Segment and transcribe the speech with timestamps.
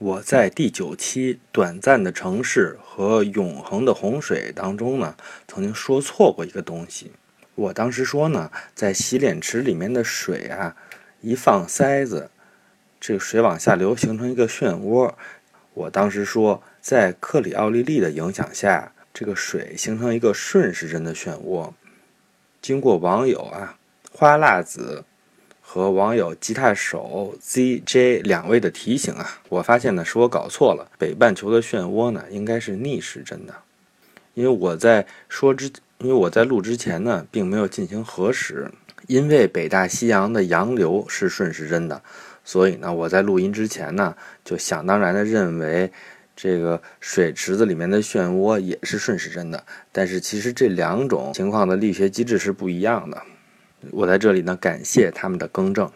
[0.00, 5.14] 我在第九期《短暂的城市和永恒的洪水》当中呢，
[5.46, 7.12] 曾经说错过一个东西。
[7.54, 10.74] 我当时说呢，在洗脸池里面的水啊，
[11.20, 12.28] 一放塞子，
[12.98, 15.14] 这个水往下流，形成一个漩涡。
[15.74, 21.72] 我当时说，在克里奥利力的影响下，这个水形成一个顺时针的漩涡。
[22.60, 23.78] 经过网友啊
[24.12, 25.04] 花辣子。
[25.66, 30.88] 和网友吉他手 ZJ 两位的提醒啊，我发现呢是我搞错了。
[30.98, 33.54] 北半球的漩涡呢应该是逆时针的，
[34.34, 38.70] 因为我在说之，因为我在录之前呢并没有进行核实。
[39.06, 42.00] 因为北大西洋的洋流是顺时针的，
[42.44, 45.90] 所以呢我在录音之前呢就想当然的认为
[46.36, 49.64] 这个水池子里面的漩涡也是顺时针的。
[49.90, 53.20] 但是其实这两种情况的力学机制是不一样的。
[53.92, 55.90] 我在这里呢，感谢他们的更正。